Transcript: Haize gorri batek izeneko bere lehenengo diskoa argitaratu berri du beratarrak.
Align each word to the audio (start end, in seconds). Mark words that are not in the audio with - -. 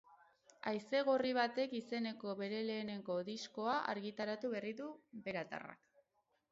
Haize 0.69 1.01
gorri 1.09 1.33
batek 1.39 1.75
izeneko 1.81 2.35
bere 2.41 2.63
lehenengo 2.71 3.19
diskoa 3.29 3.77
argitaratu 3.95 4.53
berri 4.57 4.77
du 4.83 4.91
beratarrak. 5.29 5.91